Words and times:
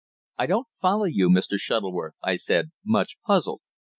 "I 0.39 0.47
don't 0.47 0.65
follow 0.81 1.03
you, 1.03 1.29
Mr. 1.29 1.59
Shuttleworth," 1.59 2.15
I 2.23 2.35
said, 2.35 2.71
much 2.83 3.17
puzzled. 3.23 3.61